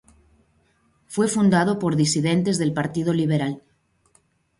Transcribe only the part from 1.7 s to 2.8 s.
por disidentes del